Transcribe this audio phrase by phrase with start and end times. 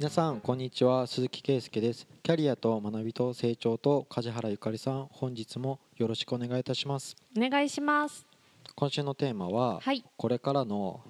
[0.00, 1.08] 皆さんこんにちは。
[1.08, 2.06] 鈴木圭介です。
[2.22, 7.16] キャリアと学びと成長と梶原ゆかりさん本日もよろしくお願いいたします。
[7.36, 8.24] お願いします。
[8.76, 10.04] 今週のテーマは、はい。
[10.16, 11.00] これからの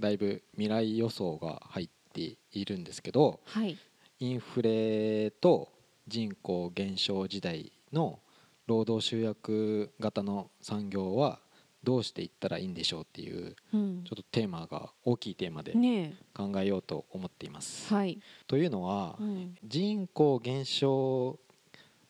[0.00, 3.78] だいぶ未来予想が入っているんですけどはい。
[4.18, 5.68] インフレと
[6.08, 8.18] 人口減少時代の
[8.66, 11.38] 労働集約型の産業は
[11.84, 14.04] どうしていったらいいんでしょうっていううん。
[14.04, 17.92] ちょっとテーマが大きいテーマでね考えようと思っています。
[17.92, 17.96] え。
[17.96, 21.38] はい、というのはうん、人口減少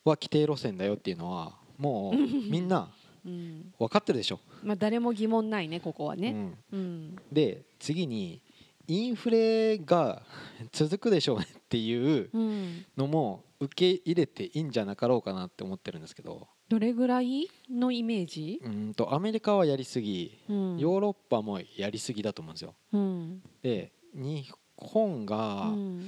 [0.04, 2.90] は規定路線だよっていうのはもうみんな
[3.24, 4.40] うん、分かってるでしょ。
[4.64, 6.54] まあ誰も疑問ないねここはね。
[6.72, 6.78] うん。
[6.78, 7.16] うん。
[7.30, 8.42] で次に
[8.88, 10.22] インフレが
[10.72, 12.84] 続くでしょうねっていううん。
[12.96, 18.58] のも受け入れていいんじゃなかろうかなって思ってるんですけどどれぐらいのイメージ？
[18.64, 20.78] うんとアメリカはやりすぎうん。
[20.78, 22.74] ヨーロッパもやりすぎだと思うんですよ。
[22.94, 23.42] うん。
[23.62, 26.00] で日本うがん。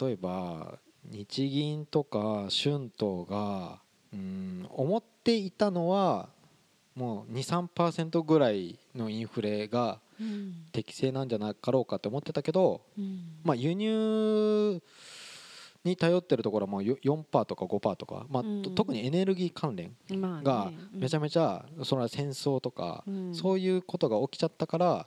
[0.00, 6.30] 例えば日銀とか春闘がうん思っていたのは
[6.94, 10.64] もう23%ぐらいのインフレがうん。
[10.72, 13.20] 適正なんじゃなかろうかって思ってたけど、うん。
[13.44, 14.80] まあ、輸入
[15.84, 18.62] に頼ってるところはもうよ4%とか5%とか、まあうん。
[18.62, 19.94] と特にエネルギー関連
[20.42, 23.34] がめちゃめめちゃそれは戦争とか、うん。
[23.34, 25.06] そういうことが起きちゃったから、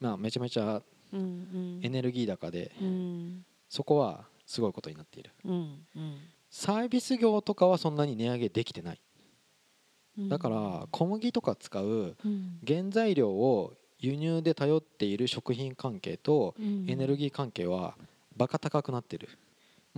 [0.00, 1.80] まあ、めちゃめちゃうんうん。
[1.82, 3.44] エネルギー高でうん。
[3.68, 5.30] そこはすごいことになっている。
[5.44, 6.18] うんうん。
[6.50, 9.00] サービス業とかはそんなに値上げできてない。
[10.18, 10.28] うん。
[10.28, 12.58] だから小麦とか使ううん。
[12.66, 16.84] 原材料を輸入で頼っている食品関係とうん。
[16.88, 17.96] エネルギー関係は
[18.36, 19.28] バカ高くなってる、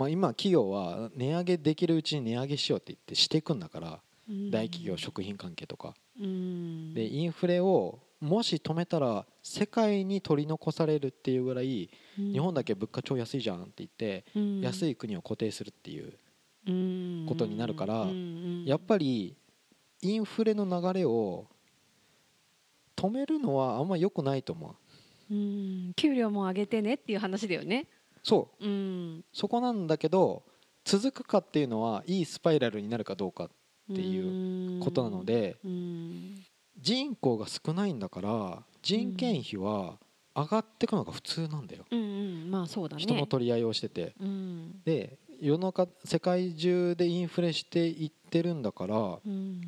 [0.00, 4.50] まあ、今企業は値上げできるうちに値上げしようって言ってしていくんだからうん。
[4.50, 5.94] 大企業食品関係とか。
[6.18, 6.94] うん。
[6.94, 12.32] でインフレをもし止めたら世界に取り残されるっていうぐらいうん。
[12.32, 14.60] 日本だけ物価超安いじゃんって言ってうん。
[14.62, 16.14] 安い国を固定するっていう
[16.66, 17.26] うん。
[17.28, 18.06] ことになるから
[18.64, 19.36] やっぱり
[20.00, 21.46] インフレの流れを
[22.96, 24.76] 止めるのはあんま良くないと思
[25.30, 25.34] う。
[25.34, 25.92] うん。
[25.94, 27.86] 給料も上げてねっていう話だよね。
[28.22, 28.64] そう。
[28.64, 30.42] うん、そこなんだけど
[30.84, 33.48] 続くかっていうのはいいスパイラルになるかどうかっ
[33.94, 36.44] ていうことなのでうん、
[36.78, 39.98] 人口が少ないんだから人件費は
[40.34, 41.84] 上がっていくのが普通なんだよ。
[41.90, 42.02] うんう
[42.46, 43.02] ん、まあそうだね。
[43.02, 44.14] 人の取り合いをしてて。
[44.20, 49.60] うん、で世の中世界中でインフレしていってるんだからうん、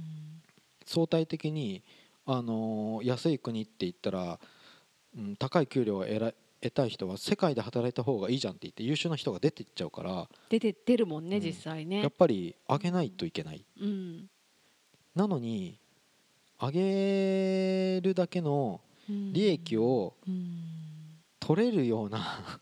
[0.84, 1.82] 相対的に、
[2.26, 4.38] あのー安い国って言ったら、
[5.16, 11.42] うん、高い給料を得ら得たい人は世界で働いた方がいいじゃんって言って優秀な人が出ていっちゃうから出てってるもんね、うん。
[11.42, 12.00] 実際ね。
[12.00, 13.64] やっぱり上げないといけない。
[13.80, 14.30] うん、
[15.14, 15.78] なのに
[16.60, 20.56] 上げるだけの利益をうん、
[21.40, 22.60] 取れるような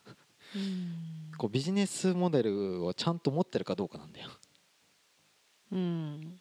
[0.57, 4.29] うん、こうビジネスモデルをちゃんと持ってるかどうかなんだよ。
[4.29, 4.33] っ
[5.73, 6.41] うん、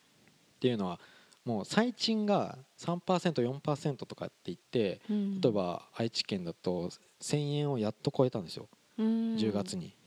[0.60, 1.00] ていうのは
[1.46, 5.42] もう最賃が 3%4% とかって言ってうん。
[5.42, 6.90] 例え、ば愛知県だと
[7.22, 8.68] 1000円をやっと超えたんですよ。
[8.98, 9.86] 10 10月、に。
[9.86, 9.99] うん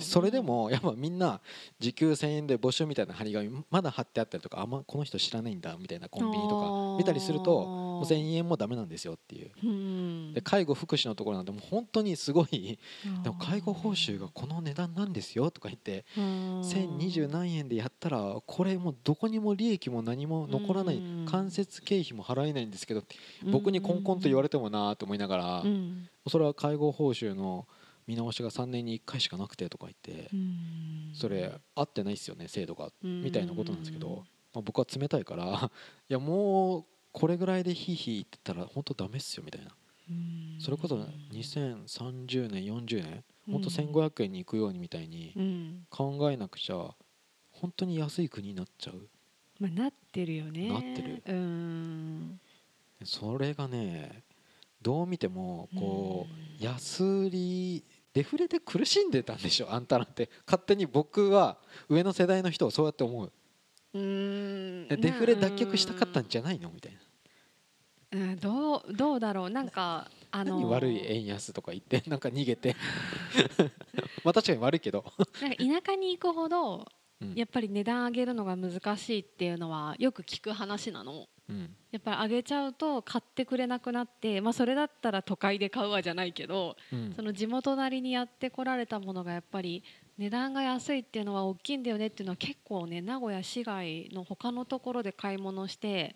[0.00, 1.40] それで、も やっぱみんな
[1.78, 9.50] 時給1000円で募集みたいな張り紙まだ貼ってあったりとかあんまこの人知らないんだみたいなコンビニとか見たりするともう1000円もダメなんですよっていう。
[9.62, 12.78] うん、で介護福祉のところなんてもう本当にすごい
[13.22, 21.26] でも介護報酬がこの値段なんですよとか言って1020何円でやったらこれもうどこにも利益も何も残らないうん。
[21.26, 23.04] 間接経費も払えないんですけど
[23.44, 26.08] 僕にコンコンと言われてもなと思いながらうん。
[26.28, 27.66] それは介護報酬の
[28.10, 31.12] 見直しが3年に1回しかなくてとか言ってうん。
[31.14, 33.22] それ合ってないっすよね制度がうん。
[33.22, 35.70] みたいなことなんですけどまあ僕は冷たいから
[36.10, 39.70] いやもうこれぐらいでヒーヒー言ってたら本当ダメっすよみたいな。
[40.10, 40.56] うん。
[40.60, 45.86] それこそ2030年40年本当うん1500円に行くようにみたいにうん。
[45.88, 46.94] 考えなくちゃ
[47.52, 49.08] 本当に安い国になっちゃう。
[49.60, 50.68] まあ、なってるよね。
[50.68, 51.22] なってる。
[51.26, 52.40] うん。
[53.04, 54.24] それがね
[54.82, 56.26] どう見てもこ
[56.60, 59.72] う安売りデフレで苦しんでたんでしょ？
[59.72, 60.28] あんたなんて。
[60.46, 61.58] 勝手に僕は
[61.88, 63.32] 上の世代の人をそうやって思う。
[63.94, 64.86] うん。
[64.90, 66.70] えデフレ脱却したかったんじゃないの？
[66.70, 66.96] みたい
[68.12, 69.50] うんどうどうだろう。
[69.50, 72.74] なんか あなの何悪い円安とか言って なんか逃げて。
[74.24, 75.04] まあ確かに悪いけど、
[75.40, 76.86] なんか田舎に行くほど
[77.20, 77.34] うん。
[77.34, 81.28] やっぱり値段上げるのが難しいっていうのはよく聞く話なの。
[81.48, 87.12] うんやっぱり上げちゃうと買ってくれなくなって、まあ、それだったら都会で買うわじゃないけどうん。
[87.14, 89.82] その地元なりにやってこられたものがやっぱり
[90.18, 96.14] 値段が安いっていうのは大きいんだよねっていうのは結構ね名古屋市外の他のところで買い物して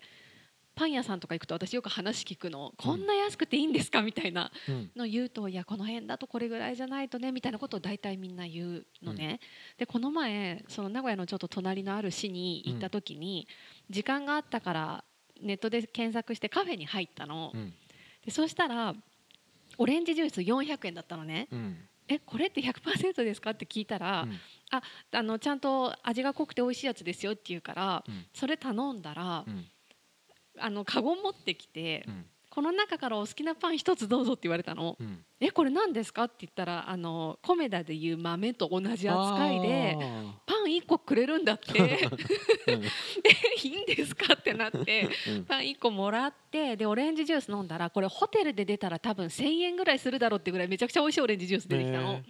[0.75, 4.91] パン屋さんとか行くと私よく話聞くのこんな安くていいんですかみたいなうん。
[4.95, 9.39] の言うといやこの辺だとこれぐらいじゃないとねみたいなことを大体みんな言うのね、
[9.77, 13.47] でこの前その名古屋のちょっと隣のある市に行った時に、
[13.89, 15.03] 時間があったから
[15.41, 17.73] ネットで検索してカフェに入ったの、うん。
[18.23, 18.95] でそしたら
[19.77, 21.47] オレンジジュース400円だったのね。
[21.51, 21.77] うん。
[22.07, 23.51] えこれって100%ですか？
[23.51, 24.39] って聞いたら、うん。
[25.11, 28.25] あのちゃんと味が濃くて美味しいやつですよって言うからうん。
[28.33, 29.65] それ頼んだら、うん。
[30.59, 34.95] あのカゴ持ってきて、うんこの中からお好きなパン一つどうぞって言われたの。
[34.97, 35.25] うん。
[35.41, 41.73] えこれ何ですかって言ったらあのコメダでいう豆と同じ扱いであパン1個くれるんだって。
[41.77, 45.43] えいいんですかってなってうん。
[45.43, 52.21] パン1個もらってでオレンジジュース飲んだらこれホテルで出たら多分1,000円ぐらいするだろうってぐらいめちゃくちゃ美味しいオレンジジュース出てきたの。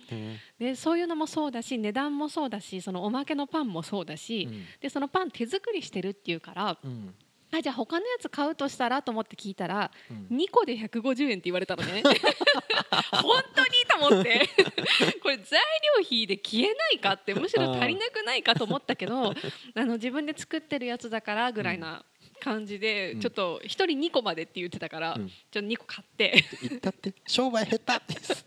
[0.57, 7.13] でそういうのもそうだし値段もそうだしそのおまけのパンもそうだへし、ーでそのパン手作りしてるっていうからうん
[7.57, 10.37] あじゃあ他のやつ買うとしたらと思って聞いたらうん。
[10.37, 12.03] 2個で150円って言われたのね。
[13.11, 14.49] 本当にと思って。
[15.21, 15.59] これ材
[15.99, 19.33] 料費で消えないかってむしろ足りなくないかと思ったけど
[19.75, 22.05] あの自分で作ってるやつだからぐらいな
[22.39, 23.19] 感じで、うん。
[23.21, 25.29] ちょっと1人2個までって言ってたから、うん。
[25.29, 26.43] ちょっと2個買って。
[26.61, 27.13] 言ったって。
[27.27, 28.45] 商売下手です。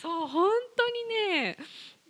[0.00, 1.04] そう本当に
[1.40, 1.56] ね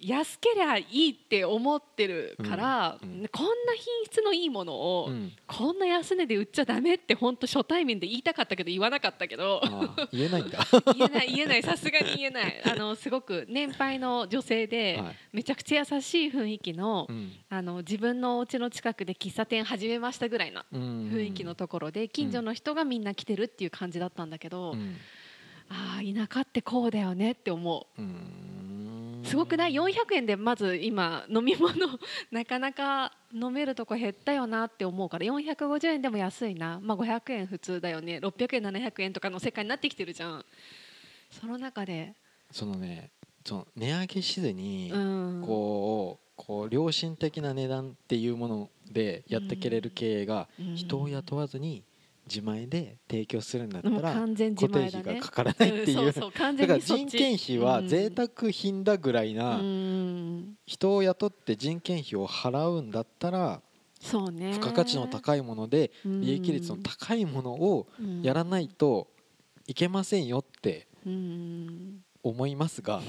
[0.01, 3.29] 安けりゃいいって思ってるから、うんうん。
[3.29, 5.33] こんな品質のいいものを、うん。
[5.47, 9.63] こんな安値で売っちゃダメって本当初対面で言いたかったけど言わなかったけど
[10.13, 10.59] 言えないんだ。
[10.97, 11.63] 言えない言えない。
[11.63, 12.63] さすがに言えない。
[12.65, 15.17] あのすごく年配の女性で、はい。
[15.33, 17.33] めちゃくちゃ優しい雰囲気の,、うん。
[17.49, 21.11] あの自分のお家の近くで喫茶店始めましたぐらいなうん。
[21.15, 24.97] 雰囲気のところで近所の人がみんな来てるっていう感じだったんだけど、うん。
[25.71, 28.03] ああ田舎ってこうだよねって思う。
[28.03, 28.44] うん
[29.25, 31.75] すごくない？400円でまず今飲み物
[32.31, 35.27] なかなか飲めるとこ減ったよなって思うから。
[35.27, 38.19] 450円でも安いな、まあ、500円普通だよね。
[38.19, 40.45] 600円700円とかの世界になってきてるじゃん。
[41.31, 42.15] その中で。
[42.51, 43.11] そのね
[43.45, 45.43] その値上げしずにうん。
[45.45, 50.77] こうこう良心的な値段っていうものでやっていけれる経営がうん。
[50.77, 51.83] 人を雇わずに
[52.27, 54.35] 自前で提供するんだったら固
[54.69, 56.07] 定費がかからないっていう。
[56.07, 60.55] うんそうそう完だから人件費は贅沢品だぐらいなうん。
[60.67, 63.61] 人を雇って人件費を払うんだったら
[64.01, 64.53] そうね。
[64.55, 67.87] 付加価値の高いもので利益率の高いものを
[68.23, 69.09] やらないと
[69.67, 71.99] いけませんよってうん。
[72.23, 73.03] 思いますが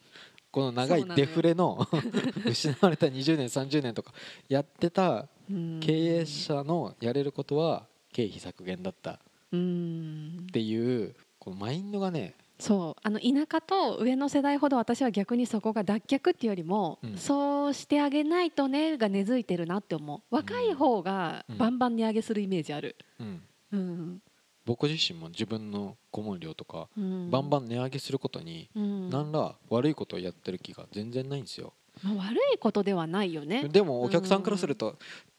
[0.50, 1.86] この長いデフレの
[2.46, 4.12] 失われた20年30年とか
[4.48, 5.80] やってたうん。
[5.80, 9.12] 経営者のやれることは経費削減だった。
[9.12, 9.18] っ
[9.52, 10.46] うん。
[10.52, 13.00] ていうこのマインドがねそう。
[13.02, 17.16] あの田舎と上の世代ほど私は逆にそこが脱却っていうよりも、うん。
[17.16, 20.20] そうしてあげないとねが根付いてるなって思う。
[20.34, 23.42] 若い方がうんバンバン値上げするイメージある、うん。
[23.72, 24.22] うん。
[24.66, 27.30] 僕自身も自分の顧問料とかうん。
[27.30, 29.10] バンバン値上げすることにうん。
[29.10, 31.72] 何ら悪いことをやってる気が全然ないんですよ。
[32.02, 33.68] まあ、悪いことではないよね。
[33.68, 34.96] でもお客さんからすると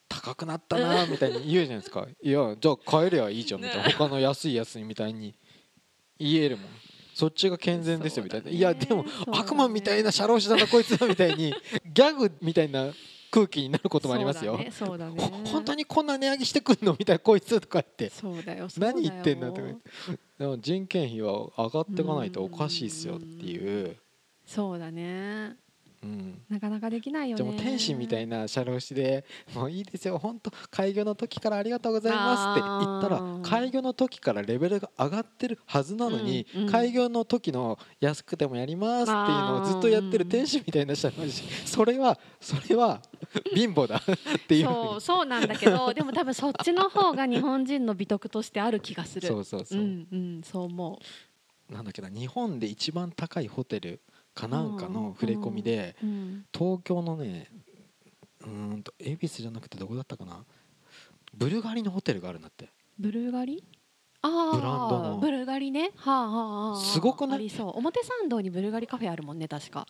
[0.09, 2.07] 高くなったなみたいに言うじゃないですか。
[2.21, 3.83] いやじゃあ買えりゃいいじゃんみたいな。
[3.85, 5.35] ね他の安いやつにみたいに
[6.17, 6.65] 言えるもん。
[7.13, 9.09] そっちが健全ですよみたいな、ねいやでもね。
[9.31, 11.53] 悪魔みたいな社労士だなこいつだみたいに
[11.85, 12.91] ギャグみたいな
[13.29, 18.09] 空気になることもありますよ、そうだね本当にこんな値上げしてくんのみたいなこいつとか言って。
[18.09, 19.89] そうだよ何言ってんだとか言って。
[20.39, 23.97] でも人件費は上がっていかないとおかしいっすよっていう、
[24.45, 25.57] そうだね
[26.01, 27.43] うん、なかなかできないよね。
[27.43, 36.71] じゃあもう天使みたいな社労士でもういいですよ本当開業の時からありがとうございますって言ったら開業の時からレベルが上がってるはずなのに、うんうん。
[36.71, 43.01] 開業の時の安くてもやりますっていうのをずっとやってる天使みたいな社労士それはそれは
[43.53, 43.97] 貧乏だ。
[43.99, 44.65] っていう。
[44.65, 49.27] そうそうなんだけどでも多分そっちの方が日本人の美徳としてある気がする。
[49.27, 50.99] そうそうそう、んうんそう思
[51.69, 54.01] なんだっけな日本で一番高いホテル
[54.35, 55.95] かなんかの触れ込みで、
[56.53, 57.47] 東京のね
[58.41, 60.45] うーんと恵比寿じゃなくてどこだったかな？
[61.35, 62.69] ブルガリのホテルがあるんだって。
[62.97, 63.63] ブルガリ？
[64.21, 65.17] ああブランドの。
[65.19, 65.91] ブルガリね。
[65.95, 66.81] はあはあはあ。
[66.81, 67.37] すごくない？
[67.37, 67.77] ありそう。
[67.77, 69.85] 表参道にブルガリカフェあるもんね確か。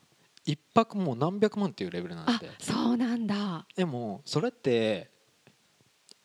[0.46, 3.66] 一泊もう何百万っていうレベルなんだっあてそうなんだ。
[3.76, 5.12] でもそれって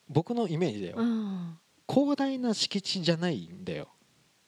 [0.08, 1.58] 僕のイメージだよ、うん。
[1.88, 3.88] 広大な敷地じゃないんだよ。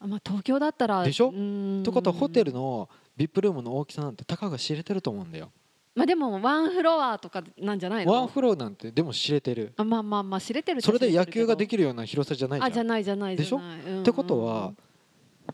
[0.01, 1.29] まあ東京だったらでしょ？
[1.29, 5.51] ってことはホテルの VIP ルームの大きさなんてたかが知れてると思うんだよ。
[5.95, 8.13] まあでもワンフロアとかなんじゃないの？
[8.13, 9.73] ワンフロアなんてでも知れてる。
[9.77, 12.71] あまあまあまあ知れてるそれで野球ができきるような広さじゃないじゃん。
[12.71, 13.81] あじゃないじゃないでしょじゃない。
[13.81, 14.75] うんうんってことは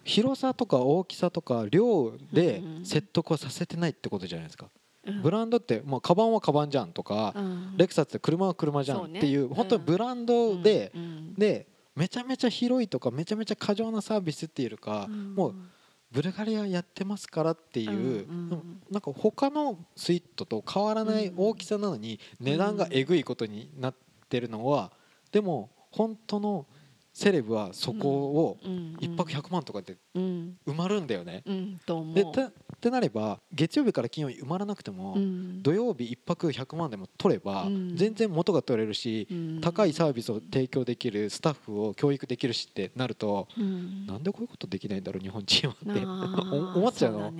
[0.04, 4.66] 広さとか大きさとか量で説得をさせてないってことじゃないですか。
[5.06, 5.22] うん。
[5.22, 7.76] ブランドってまあカバンはカバンじゃんとかうん。
[7.76, 11.34] レクサスって車は車じゃんっていう本当にブランドでうんうん。
[11.34, 15.54] でめちゃめちゃ広いとかめちゃめちゃ過剰なサービスっていうか、もう
[16.12, 23.94] ブルガリアやってますからっていう、うんうんなんか他のスイートと変わらない大きさなのに値段がえぐいことになっ
[24.28, 24.92] てるのは、
[25.30, 26.66] でも本当の
[27.14, 30.58] セレブはそこを1泊100万とかでうん。
[30.66, 31.42] 埋まるんだよね。
[31.46, 31.80] うん。
[32.12, 32.14] う。
[32.14, 32.52] でた
[32.82, 35.62] ってなれば月曜日から金曜日埋まらなくても、うん。
[35.62, 37.96] 土曜日1泊100万でも取れば、うん。
[37.96, 39.60] 全然元が取れるし、うん。
[39.60, 44.04] 高いサービスを提供できるスタッフを教育できるしってなると、うん。
[44.06, 46.00] なんでこういうことできないんだろう日本人はって
[46.76, 47.28] 思っちゃうの？
[47.28, 47.32] っ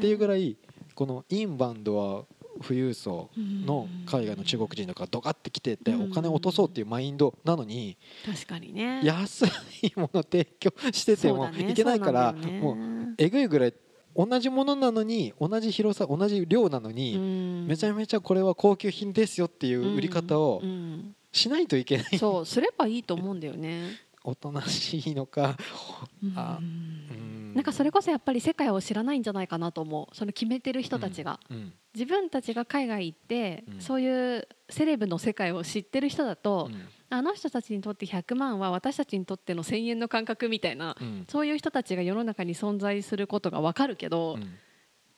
[0.00, 0.56] ていうぐらい
[0.96, 2.24] このインバウンドは
[2.66, 6.10] 富裕層の海外の中国人とかドカって来ててうん。
[6.10, 9.02] お金を落とそうっていうマインドなのに確かにね。
[9.04, 13.74] 安いもの提供しててもいけないからもうえぐいぐらい
[14.26, 17.66] 同じものなのに同じ広さ同じ量なのにうん。
[17.66, 21.14] めちゃめちゃこれは高級品ですよっていう売り方をうん。
[21.32, 22.18] しないといけない。
[22.18, 23.98] そうすればいいと思うんだよね。
[24.22, 25.56] おとなしいのか。
[26.36, 27.52] あううん。
[27.52, 30.14] んなんかそれこそやっぱり世界を知らないんじゃないかなと思う。
[30.14, 31.72] その決めてる人たちが、うん。
[31.94, 33.80] 自分たちが海外行って、うん。
[33.80, 41.26] そういうセレブの世界を知ってる人だと、うんあの人たちにとって100万は私たちにとっての1000円の感覚みたいなうん。
[41.28, 44.54] そういう人たちが世の中に存在することが分かるけど、うん。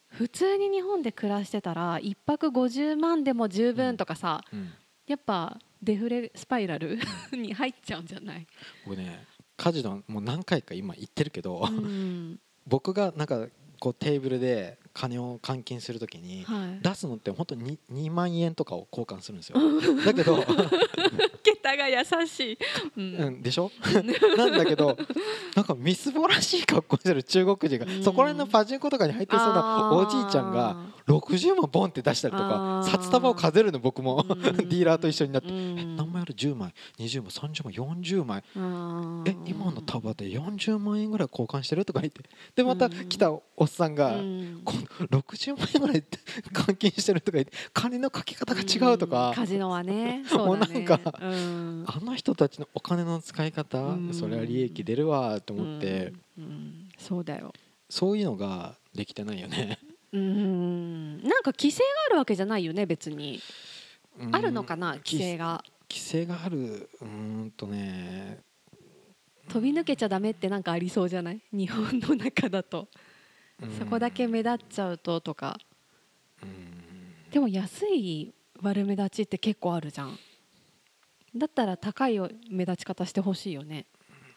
[0.08, 4.72] 普通に日本で暮らしてたら1泊50万でも十分とかさ、うん。
[5.06, 6.98] やっぱデフレスパイラル
[7.32, 8.46] に入っちゃうんじゃない、
[8.86, 13.48] 僕ねカジノもう何回か今言ってるけど、うん 僕がなんか
[13.80, 19.58] こうテーブルで金を換金するときにはい、出すのって本当に 2, 万円とかを交換するんですよ。
[20.06, 20.36] だけど、
[21.42, 22.58] 桁が優しい、
[22.96, 23.02] うん。
[23.16, 23.70] うん、でしょ？
[24.36, 24.96] なんだけど
[25.56, 28.02] なんかみすぼらしい格好してる中国人がうん。
[28.02, 36.74] そこら辺のパチンコとかに入ってそうなおじいちゃんが60万ボンって出したりとか札束を数えるの僕もうんディーラーと一緒になってうん何枚ある？10枚。
[36.98, 37.30] 20枚。
[37.30, 37.74] 30枚。
[37.74, 38.44] 40枚。
[38.56, 41.84] あえ今の束で40万円ぐらい交換してる？
[41.84, 42.22] とか言って。
[42.54, 44.60] でまた来たおっさんが、うん。
[44.64, 46.04] この60万円ぐらい
[46.52, 47.20] 換金してる？
[47.20, 51.84] とか言って金のかけ方が違うとか、カジノはね もうなんかうん。
[51.86, 54.14] あの人たちのお金の使い方、うん。
[54.14, 56.12] それは利益出るわと思って、
[56.98, 57.52] そうだよ。
[57.88, 59.78] そういうのができてないよね。
[60.12, 61.22] うん。
[61.22, 63.40] なんか規制があるわけじゃないよね別に。
[64.20, 64.36] うん。
[64.36, 65.62] あるのかな規制が。
[65.90, 68.40] 規制があるうーんとね。
[69.48, 71.40] 飛び抜けちゃダメってなんかありそうじゃない？
[71.52, 72.88] 日本の中だと。
[73.62, 75.58] うんそこだけ目立っちゃうととか。
[76.42, 77.30] うん。
[77.30, 80.18] でも安い悪目立ちって結構あるじゃん。
[81.34, 82.18] だったら高い
[82.50, 83.86] 目立ち方してほしいよね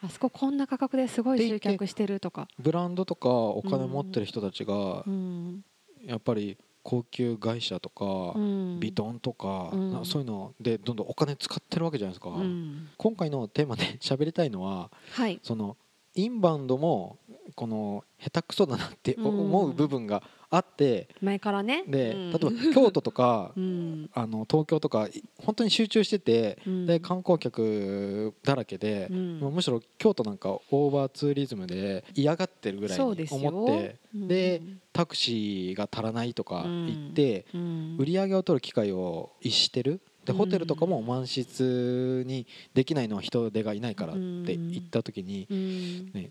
[0.02, 2.48] あそここんな価格ですごい集客してるとか。
[2.58, 5.64] ブランドとかお金持ってる人たちがうん。
[6.04, 8.80] やっぱり高級会社とか、うん。
[8.80, 9.70] ビトンとか、
[10.04, 12.88] そういうのでどんどんお金使ってるわけじゃないですか、うん。
[12.96, 15.40] 今回のテーマで 喋りたいのははい。
[15.42, 15.76] その
[16.16, 17.18] インバウンドも
[17.54, 21.84] この下手くそだなって思う部分があって、前からね。
[21.86, 22.30] でうん。
[22.32, 24.10] 例えば京都とか うん。
[24.14, 26.86] あの東京とかい本当に集中してて、うん。
[26.86, 34.28] で観光客だらけで、むしろ京都なんかオーバーツーリズムで嫌がってるぐらいに思ってうん。
[34.28, 37.96] でタクシーが足らないとか言って、うん。
[37.98, 40.38] 売り上げを取る機会を逸してるでうん。
[40.38, 46.12] ホテルとかも満室にできないのは人手がいないからって言った時にうん。
[46.12, 46.30] ね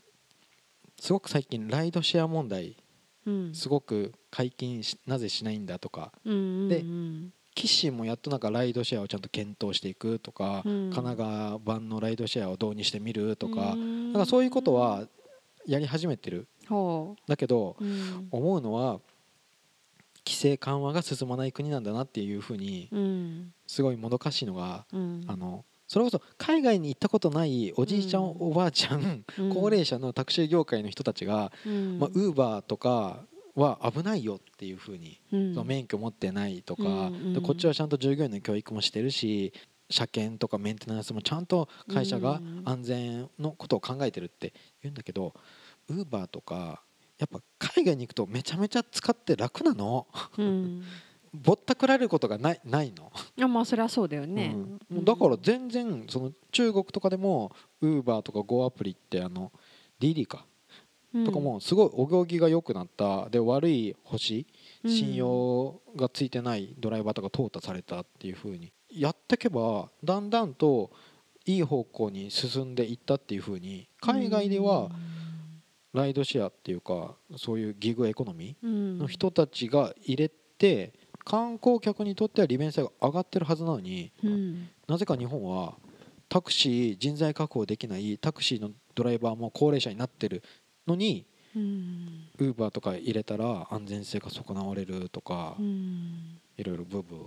[1.00, 2.78] すごく最近ライドシェア問題
[3.25, 3.56] うん。
[3.56, 6.12] すごく解禁しなぜしないんだとか。
[6.25, 7.34] うんでうん。
[7.56, 10.92] キッシーもやっとなんかライドシェアをちゃんと検討していくとかうん。
[10.92, 14.14] 神奈川版のライドシェアを導入してみるとかうん。
[14.14, 15.08] なんかそういうことは
[15.66, 16.48] やり始めてる。
[16.68, 17.75] ほだけど
[18.32, 19.00] 思うのは
[20.25, 23.53] 規制緩和が進まない国なんだなっていうふうにうん。
[23.67, 25.24] すごいもどかしいのがうん。
[25.27, 28.29] あのそれこそ海外に行ったことないおじいちゃん、うん。
[28.39, 29.53] おばあちゃん、うん。
[29.53, 32.00] 高齢者のタクシー業界の人たちが、うん。
[32.00, 33.20] まあ、ウーバーとか
[33.55, 35.67] は危ないよっていうふうに、うん。
[35.67, 37.34] 免許持ってないとか、うん。
[37.34, 39.53] でこっちはちゃんと従業員の教育もしてるし
[39.91, 42.62] 車検とかメンテナンスもちゃんと会社がうん。
[42.65, 45.36] 安全のことを考えてるって言うんだけど
[45.89, 46.82] ウーバーとか
[47.17, 47.39] やっぱ
[47.75, 50.07] 海外に行くとめちゃめちゃ使って楽なの？
[50.38, 50.84] うん。
[51.34, 53.12] ぼったくられることがないないの？
[53.38, 54.55] いやまあそれはそうだよね。
[54.91, 55.05] うん。
[55.05, 59.51] だから全然その中国とかでもウーバーとか Go アプリってあの
[60.00, 60.45] DD か？
[61.25, 63.29] とかもすごいお行儀が良くなった。
[63.29, 64.45] で悪い星
[64.84, 64.91] うん。
[64.91, 70.91] 信用がついてないドライバーとか淘汰されたっていう風にやってけばだんだんと
[71.45, 74.89] いい方向に進んでいったっていう風に海外では
[75.96, 84.70] ライドシェアっていうかそういうギグエコノミーのの人たちが入れて観光客にとっては利便性が上がってるはずなのにうん。
[84.88, 85.75] なぜか日本は
[86.30, 90.44] タクシー人材確保できないタクシーのドライバーも高齢者になってる
[90.88, 91.25] のに
[91.56, 92.28] うん。
[92.38, 96.40] ウーバーとか入れたら安全性が損なわれるとかうん。
[96.58, 97.20] いろいろブーブー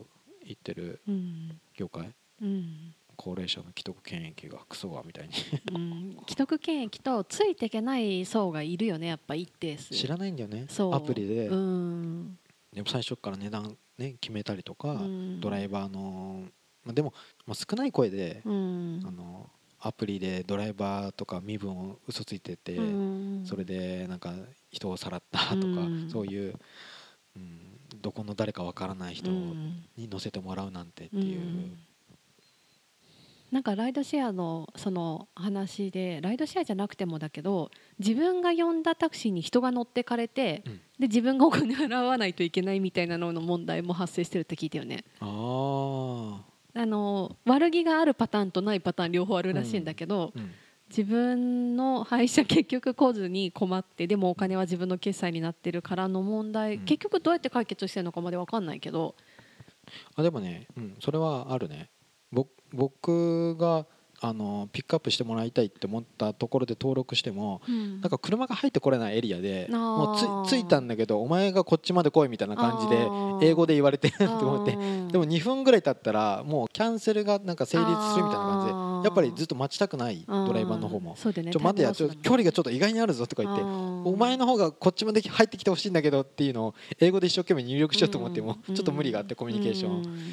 [0.45, 1.61] 言ってるうん。
[1.77, 2.13] 業界。
[2.43, 5.35] うん高齢者の既得権益がクソがみたいに。
[5.75, 6.17] うん。
[6.29, 9.93] 既得権益とついていけない層がいるよねやっぱ一定数。
[9.93, 10.67] 知らないんだよね。
[10.93, 11.49] アプリで。
[11.49, 12.39] うん。
[12.73, 15.41] でも最初から値段ね決めたりとかうん。
[15.41, 16.45] ドライバーの
[16.85, 17.13] まあでも
[17.45, 19.03] まあ少ない声でうん。
[19.05, 23.45] あのアプリでドライバーとか身分を嘘ついててうん。
[23.45, 24.33] それでなんか
[24.71, 26.09] 人をさらったとかうん。
[26.09, 26.55] そういう
[27.37, 27.61] うん
[28.01, 31.79] どこの誰かわからない人うんに乗せてもらうなんてっていううん
[33.50, 40.81] なんかライドシェアのその話でライドシェアじゃなくてもだけど自分が呼んだタクシーに人が乗ってかれて、うん。
[40.99, 45.05] で自分がお金払わないといけないみたいなのの問題も発生してるって聞いたよね。
[45.21, 50.50] ああの悪気があるパターンとないパターン両方あるらしいんだけど、あうん。
[50.90, 56.85] 自分の配車結局来ずに困ってでもお金は自分の決済になってるからの問題、うん。
[56.85, 59.14] 結局どうやって解決してるのかまで分かんないけど、
[60.17, 61.88] あでもね、うん、それはあるね。
[61.88, 61.98] ぼ
[62.73, 63.87] 僕が
[64.21, 68.01] あのピックアップしてもらいたいって思ったところで登録してもうん。
[68.01, 73.09] なんか車が入ってこれないエリアでもうつ着いたんだけどお前がこっちまで来いみたいな感じで
[73.43, 74.79] 英語で言われてるって思ってで
[75.19, 78.73] も2分ぐらい経ったらもうキャンセルがなんか成立するみたいな感じで
[79.05, 81.17] やっぱりずっと待ちたくないドライバーの方も。
[81.25, 81.53] うだよね。
[81.53, 88.75] ちょ待てやちょ距離がちょっと意外にあるぞとか言ってお前の方がこっちまで入ってきてほしいんだけどっていうのを英語で一生懸命入力しようと思ってもうん。
[88.75, 89.93] ちょっと無理があってコミュニケーション。
[89.93, 90.31] うん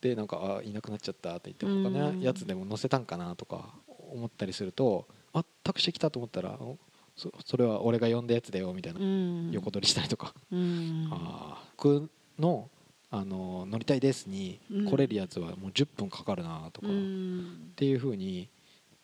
[0.00, 3.74] でなんかあいなくなっちゃったって言ってうん他のやつでも乗せたんかなとか
[4.12, 6.78] 思ったりするとあタクシー来たと思ったらお
[7.16, 9.50] そそれは俺が呼んだやつだよみたいなうん。
[9.52, 11.08] 横取りしたりとか、うん。
[11.10, 12.70] あー僕の
[13.10, 14.86] あの乗りたいですにうん。
[14.86, 18.48] 来れるやつはもう10分かかるなとか、うっんていうふうに、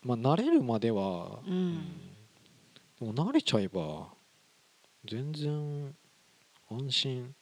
[0.03, 1.75] まあ、慣れるまでは、うん。
[3.01, 4.09] でも慣れちゃえば
[5.05, 5.95] 全然
[6.71, 7.35] 安心。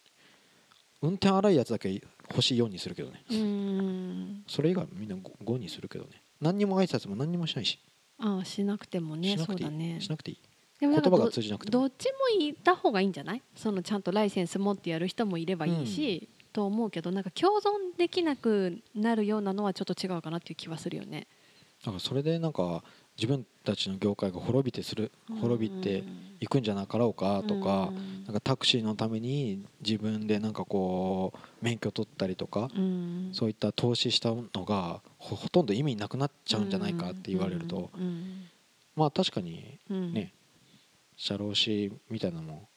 [1.02, 3.22] 運転荒いやつだけ星4にするけどね。
[3.30, 4.44] うん。
[4.46, 6.22] それ以外みんな 5, 5にするけどね。
[6.40, 7.78] 何にも挨拶も何にもしないし。
[8.18, 10.00] ああしなくてもねしなくていい、そうだね。
[10.00, 10.38] しなくていい。
[10.80, 11.82] 言葉が通じなくても。
[11.82, 12.06] どっち
[12.36, 13.42] もいた方がいいんじゃない？
[13.56, 21.26] そのちゃんとライセンス持ってやる人もいればいいし、と思うけどなんか共存できなくなるようなのはちょっと違うかなっていう気はするよね。
[21.84, 22.82] だからそれでなんか
[23.16, 26.04] 自分たちの業界が滅びてする滅びて
[26.40, 27.92] いくんじゃなかろうかとか
[28.26, 33.30] なんかタクシーのために自分でなんかこう免許取ったりとかうん。
[33.32, 38.44] そういった投資したのがほほとんど意味なくなっちゃうんじゃないかって言われるとうん。
[38.94, 40.12] まあ確かにうん。
[40.12, 40.32] ね
[41.16, 42.68] 社労士みたいなのも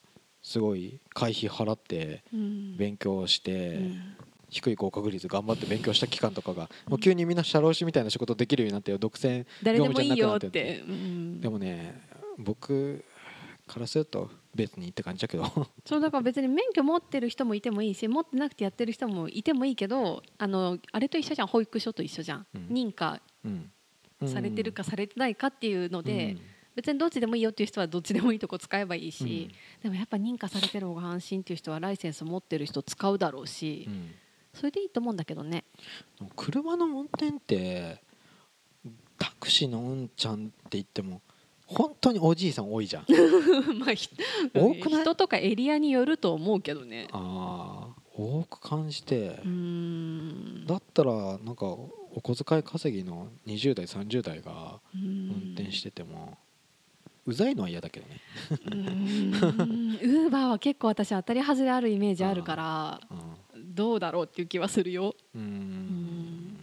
[0.41, 2.77] すごい会費払ってうん。
[2.77, 4.17] 勉強しうてん
[4.49, 10.49] 低い合格率頑張って勉強した期間とかがもう急にみんな社労士みたいな仕事できるようになってよ独占誰でもいいよって。
[10.49, 10.83] て。
[10.87, 11.41] うん。
[11.41, 12.01] でもね
[12.37, 13.03] 僕
[13.67, 15.43] からすると別にって感じだけど。
[15.85, 22.67] そうだから別に免許持ってる人もいてもいいし持ってなくてやってる人もいてもいいけどあのあれと一緒じゃん保育所と一緒じゃん、うん。
[22.67, 23.71] 認可うん。
[24.25, 26.41] されてるかされてないかっていうので、うん。
[26.75, 29.49] 別にどっちでもいいよっていう人はどっちでもいいとこ使えばいいし、
[29.81, 34.11] でもやっぱ認可されてる方が安心っていう人はライセンス持ってる人使うだろうし、うん
[34.57, 35.63] それでいいと思うんだけどね。
[36.35, 38.01] 車の運転って
[39.19, 41.21] タクシーのうんちゃんって言っても
[41.65, 43.05] 本当におじいさん多いじゃん。
[43.79, 44.09] まあひ
[44.53, 45.01] 多くない？
[45.03, 47.07] 人とかエリアによると思うけどね。
[47.11, 49.39] あー多く感じて。
[50.65, 56.37] だったらなんかお小遣い稼ぎの20代30代が運転してても
[57.27, 58.21] うざいのは嫌だけどね、
[58.65, 63.13] ウーバーは結構私当たり外れあるイメージあるからう
[63.59, 63.75] ん。
[63.75, 65.13] どうだろうっていう気はするよ。
[65.35, 65.41] うん。
[65.41, 66.57] ん。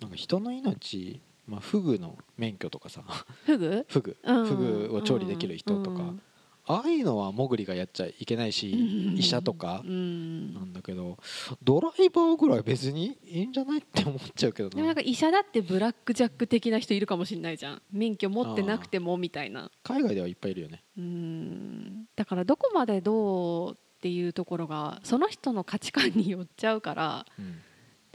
[0.00, 3.02] なんか人の命、まあ、フグの免許とかさ。
[3.44, 3.86] フグ？
[3.88, 4.16] フグ。
[4.24, 4.46] うん。
[4.46, 6.22] フグを調理できる人とか、うん
[6.68, 8.70] ああいうのはモグリがやっちゃいけないし、
[9.16, 9.82] 医者とか。
[9.84, 10.54] うん。
[10.54, 11.16] なんだけど
[11.62, 14.74] ドライバーぐらい別にいいんじゃないって思っちゃうけどな。
[14.74, 17.82] でもなんか医者だってブラックジャック的な人いるかもしれないじゃん。
[17.92, 19.70] 免許持ってなくてもみたいな。
[19.84, 20.82] 海外ではいっぱいいるよね。
[20.98, 22.06] うん。
[22.16, 27.60] だからどこまでどうっていうところがその人の価値観によっちゃうからうん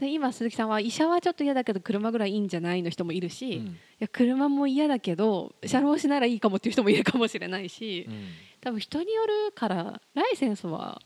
[0.02, 3.76] で今鈴木さんは医者はちょっと嫌だけど車ぐらいいいんじゃないの人もいるし、いうん。
[4.00, 8.26] や車も嫌だけど車労士ならいいかもっていう人もいるかもしれないしうん。
[8.60, 11.00] 多分人によるからライセンスは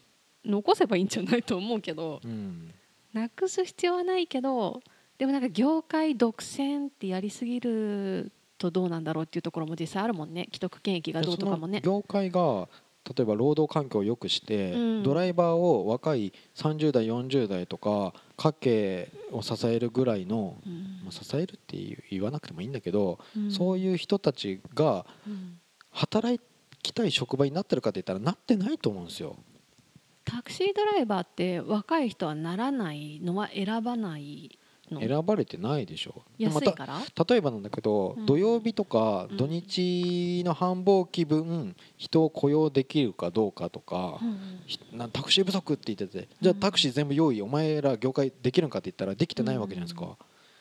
[0.46, 2.72] 残せばいいんじゃないと思うけどうん。
[3.12, 4.80] なくす必要はないけど
[5.18, 10.46] でもなんか業界独占ってやりすぎるとどうなんだろうっていうところも実際あるもんね。
[10.46, 11.82] 既得権益がどうとかもね。
[11.84, 12.66] 業界が
[13.14, 15.02] 例えば労働環境を良くして、うん。
[15.02, 21.00] ドライバーを若い30代40代とか家計を支えるぐらいの、うん。
[21.04, 21.76] まあ、支えるって
[22.10, 23.50] 言わなくてもいいんだけど、うん。
[23.50, 25.58] そういう人たちがうん。
[25.92, 26.38] 働
[26.82, 29.36] きたい職場になってるかって言ったらなってないと思うんですよ。
[30.26, 34.58] タクシードライバーって若い人はならないのは選ばない
[34.90, 35.00] の。
[35.00, 36.22] 選ばれてないでしょ。
[36.38, 37.00] でまた安いから？
[37.28, 38.26] 例えばなんだけど、うん。
[38.26, 39.36] 土曜日とかうん。
[39.36, 50.16] 土日の繁忙期分人を雇用できるかどうかとか、うんひなタクシー不足って言っててじゃあタクシー全部用意お前ら業界できるんかって言ったらできてないわけじゃないですか、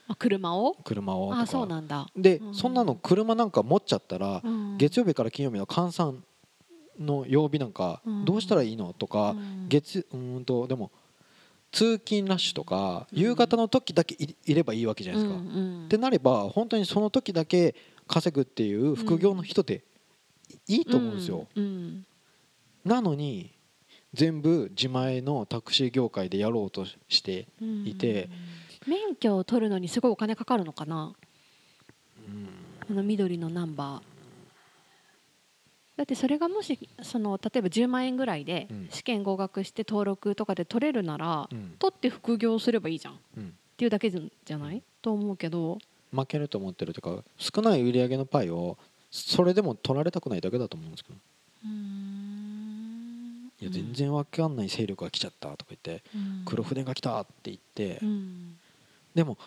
[0.07, 0.75] あ車を？
[0.83, 1.41] 車をとか。
[1.41, 2.07] あそうなんだ。
[2.15, 4.77] で、うんそんなの車なんか持っちゃったら、うん。
[4.77, 6.23] 月曜日から金曜日の換算
[6.99, 8.25] の曜日なんかうん。
[8.25, 9.65] どうしたらいいのとか、うん。
[9.69, 10.91] 月うーんとでも
[11.75, 13.19] 通勤ラッシュとかうん。
[13.19, 15.37] 夕方の時だけいいればいいわけじゃないですか。
[15.37, 15.85] うんうん。
[15.85, 17.75] ってなれば本当にその時だけ
[18.07, 19.83] 稼ぐっていう副業の人で
[20.67, 21.47] いいと思うんですよ。
[21.53, 22.05] うん。
[22.85, 23.51] なのに
[24.13, 27.85] 全部自前のタクシー業界でやろうとして、うん。
[27.85, 28.29] いて
[28.87, 31.13] 免許を取るのにすごいお金かかるのかな？
[32.29, 32.47] うん。
[32.87, 34.14] この緑のナンバー
[35.97, 38.87] だってそれがもしその例えば10万円ぐらいでうん。
[38.91, 41.75] 試験合格して登録とかで取れるならうん。
[41.79, 43.13] 取って副業すればいいじゃん。
[43.13, 43.53] っうん。
[43.77, 44.81] ていうだけじゃない？
[45.01, 45.77] と思うけど。
[46.11, 48.77] 負けると思ってるというか少ない売り上げのパイを
[49.11, 51.15] それでも取られたくないだけだと思うんですけど。
[53.61, 56.41] いや全然わかんない勢力が来ちゃったとか言ってうん。
[56.45, 57.99] 黒船が来たって言って。
[58.01, 58.55] うん。
[59.13, 59.37] でも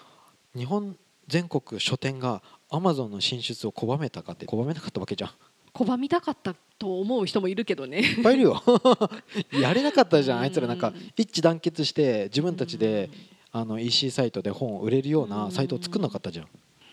[0.56, 5.30] 日本全国書店がアマゾンの進出を拒めたかって拒めなかったわけじゃん
[5.74, 8.00] 拒みたかったと思う人もいるけどね。
[8.00, 8.62] いっぱいいるよ。
[9.52, 10.40] やれなかったじゃん。
[10.40, 10.94] あいつらなんかうん。
[11.16, 13.10] 一致団結して自分たちで
[13.52, 15.52] あの EC サイトで本を売れるよううなん。
[15.52, 16.48] サイトを作んなかったじゃん。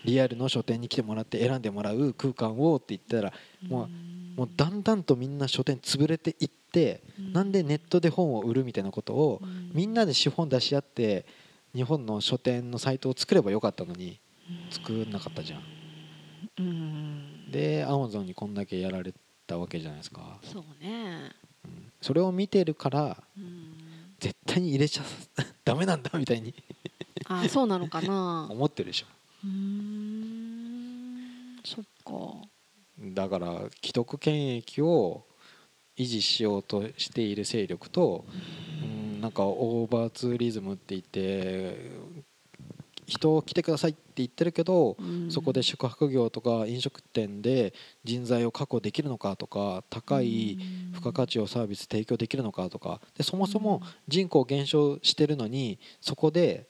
[0.06, 3.34] リアルの書店に来てもらって選んでもらう空間をって言ったら
[3.68, 7.02] もうもうだんだんとみんな書店潰れていって
[7.34, 9.42] なんでネットで本を売るみたいなことを
[9.74, 11.26] みんなで資本出し合って
[11.74, 14.20] 日本の書店のサイトを作ればよかったのに
[14.70, 15.62] 作んなかったじゃん
[17.56, 19.14] でアマゾンにこんだけやられ
[19.48, 21.32] たわけじゃないですか、そうね。
[21.64, 21.92] うん。
[22.02, 23.72] それを見てるからうん。
[24.20, 25.04] 絶対に入れちゃ
[25.64, 26.54] ダメなんだみたいに
[27.26, 28.48] あそうなのかな。
[28.52, 29.06] 思ってるでしょ。
[29.46, 30.46] うーん。
[31.64, 32.42] そっか。
[33.00, 35.26] だから既得権益を
[35.98, 38.26] 維持しようとしている勢力と、
[38.84, 41.90] うん、なんかオーバーツーリズムって言って
[43.06, 45.32] 人を来てくださいって言ってるけど、うん。
[45.32, 50.58] そこで宿泊業とか飲食店で人材を確保できるのかとか高い
[50.94, 56.68] 付加価値をサービス提供できるのかとかでそもそも人口減少してるのにそこで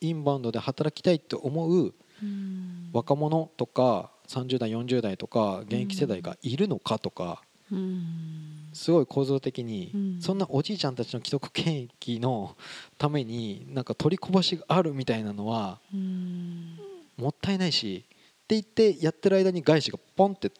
[0.00, 2.90] インバウンドで働きたいって思ううん。
[2.92, 8.45] 若者とか30代40代とか現役世代がいるのかとかうん
[8.76, 10.20] すごい構造的にうん。
[10.20, 12.56] そんなおじいちゃんたちの既得権益の
[12.98, 16.78] ためになんか取りこぼしがあるみたいなのはうん。
[17.16, 20.50] もったいないしって言ってやってる間に外資がポンって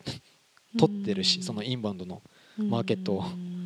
[0.79, 2.23] 取ってるしそのインバウンドの
[2.57, 3.21] マーケットを。
[3.21, 3.57] うん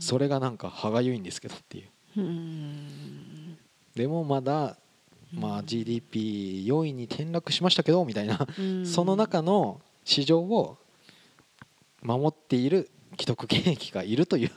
[0.00, 1.88] それがなんか歯がゆいんですけどっていう。
[2.18, 3.58] うん。
[3.96, 4.76] でもまだ
[5.32, 8.46] まあ GDP4 位に転落しましたけどみたいな。
[8.58, 8.86] うん。
[8.86, 10.78] その中の市場を
[12.00, 14.50] 守っている既得権益がいるという。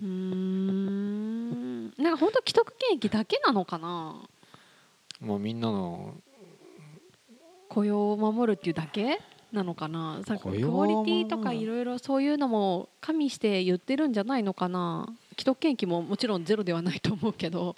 [0.00, 1.84] うーん。
[1.96, 4.22] なんか本当既得権益だけなのかな？
[5.20, 6.14] もうみんなの
[7.68, 9.20] 雇用を守るっていうだけ
[9.52, 10.20] なのかな？
[10.26, 15.08] さクオリティとかいろいろそういうのも加味して言ってるんじゃないのかな？
[15.32, 17.74] 既得権益ももちろんゼロではないと思うけど、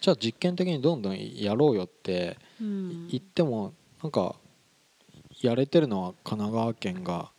[0.00, 3.08] じゃあ実験的にどんどんやろうよってうん。
[3.08, 3.72] 言っても
[4.02, 4.34] なんか
[5.40, 7.33] やれてるのは神奈川県がうん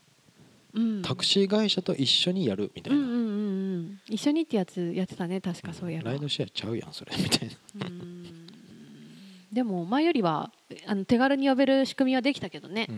[1.03, 3.99] タクシー会社と一緒にやるみたいな、うんうんうんうん。
[4.09, 6.11] 一緒にってやつやってたね確かそういえば。
[6.11, 7.87] ライドシェアちゃうやんそれみたいな。
[7.87, 8.47] うん。
[9.51, 10.51] でも前よりは
[10.85, 12.89] あの手軽に呼べる仕組みはできたけどね。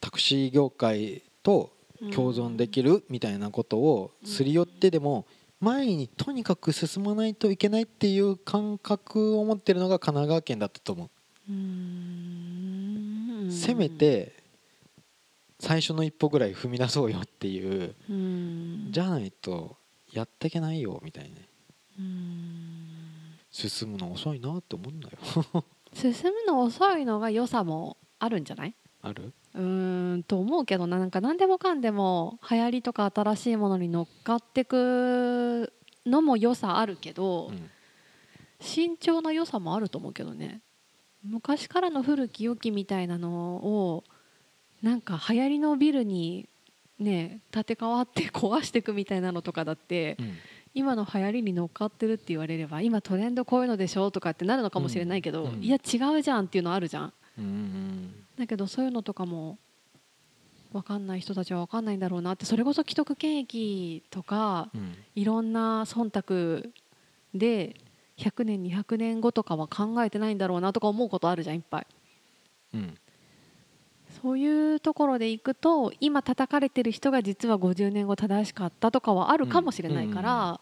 [0.00, 1.72] タクシー業界と
[2.14, 5.26] 共存できるみたいなことをすり寄ってでも
[5.60, 11.10] 前にとにかく進まないといけないっていう感覚を持ってるのが神奈川県だったと思
[11.50, 13.48] う、うん。
[13.50, 14.39] せめて
[15.60, 18.88] 最初の一歩ぐらい踏み出そうよっていううん。
[18.90, 19.76] じゃないと
[20.12, 21.36] やっていけないよみたいな。
[21.98, 22.86] うん。
[23.50, 25.18] 進むの遅いなって思うんだよ。
[25.92, 28.74] 進むの遅いのが良さもあるんじゃない？
[29.02, 29.32] ある？
[29.54, 35.72] うーんと思うけどななんか何でもかんでも流行りとか新しいものに乗っかってく
[36.06, 37.70] のも良さあるけど、うん。
[38.60, 40.60] 慎重な良さもあると思うけどね。
[41.22, 44.04] 昔からの古き良きみたいなのを
[44.82, 46.48] なんか流行りのビルに
[46.98, 50.36] ね建て替わって壊していくみたいなのとかだってうん。
[50.72, 55.54] 今の流行りに乗っかってるって言われれば今トレンドこういうのでしょとかってなるのかもしれないけど、うん。
[55.54, 57.12] うんいや違うじゃんっていうのあるじゃん。
[57.38, 59.58] うんうんだけどそういうのとかも
[60.72, 64.94] 分かんない人たちは分かんないんだろうなってそれこそ既得権益とかうん。
[65.16, 66.70] いろんな忖度
[67.34, 67.74] で
[68.16, 71.86] 100年200年後とかは考えてないんだろうなとか思うことあるじゃんいっぱい。
[72.74, 72.96] うん
[74.22, 80.60] そういうところでいくと今叩かれてる人が実は50年後正しかったとかはあるかもしれないから、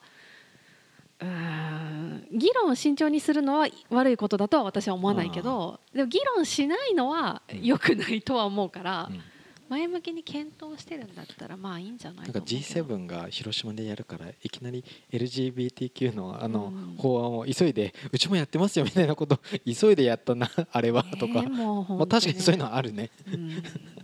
[1.20, 9.22] うーん議論を慎重にするのは悪いことだとは私は思わないけどでも議論しないのは良くないとは思うから、うん
[9.68, 16.96] 前向きに検討してるんだったらまあいいんじゃないかと思うけど G7 が広島でやるからいきなり LGBTQ のあのうん。
[16.96, 21.42] 法案を急いでうちもやってますよみたいなこと急いでやったな あれはとか。
[21.42, 23.10] もう確かにそういうのはあるね。
[23.32, 23.62] うん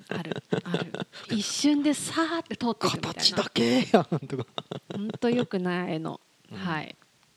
[0.09, 0.93] あるある。
[1.31, 3.15] 一瞬でさーって通っていくみたいな。
[3.15, 4.47] 形だけやんとか。
[4.93, 6.21] 本当良くないの、
[6.53, 6.59] うん。
[6.59, 6.95] はい。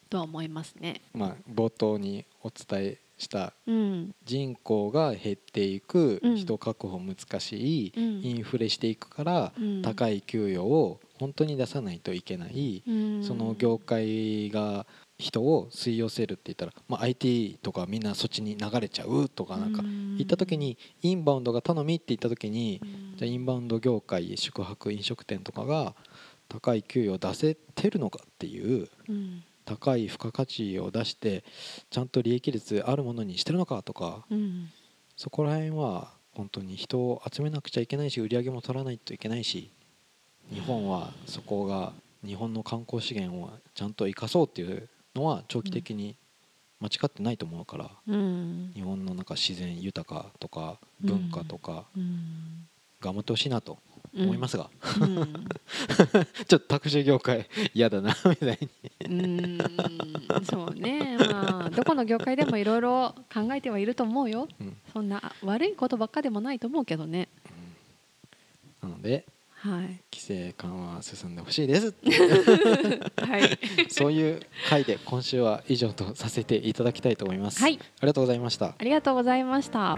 [0.09, 1.01] とは思いますね。
[1.13, 3.53] まあ冒頭にお伝えした。
[3.65, 4.15] うん。
[4.25, 6.35] 人口が減っていくうん。
[6.35, 8.03] 人確保難しいうん。
[8.23, 9.81] インフレしていくからうん。
[9.81, 12.83] 高い給与を本当に出さないといけない。
[12.87, 13.23] うん。
[13.23, 14.85] その業界が
[15.17, 22.79] 人を吸い寄せるって言ったら、まあ、IT とかみんなそっちに流れちゃうとかなんか言った時にインバウンドが頼みって言った時に
[23.15, 25.95] じゃあインバウンド業界宿泊飲食店とかが
[26.49, 31.43] 高い給与を出せてるのかっていううん高い付加価値を出して
[31.89, 34.69] ちゃんと利益率あるものにしてるのかとかうん。
[35.17, 39.71] そこら辺は本当に人を集めなくちゃいけないし売り上げも取らないといけないし
[40.53, 41.91] 日本はそこが
[42.25, 46.15] 日本の観光資源をちゃんと生かそうっていうのは長期的に
[46.79, 48.71] 間違ってないと思うからうん。
[48.75, 52.67] 日本のなんか自然豊かとか文化とかうん。
[53.01, 53.79] 頑張ってほしいなと
[54.15, 54.69] 思いますが、
[55.01, 55.47] うん。
[56.47, 59.09] ちょっとタクシー業界嫌だな みたいに。
[59.09, 59.57] うん。
[60.43, 61.17] そうね。
[61.17, 64.47] まあどこの業界でもいろいろ考えてはいると思うよ。
[64.59, 64.77] うん。
[64.93, 67.27] そんな悪いことばっかでもないと思うけどね。
[68.81, 69.25] なので
[69.59, 69.99] はい。
[70.13, 71.93] 規制緩和進んでほしいです。
[73.17, 73.59] はい。
[73.89, 77.79] そういう回で今週は以上とさせていただきたいと思います、はい。
[77.79, 78.75] ありがとうございました。
[78.77, 79.97] ありがとうございました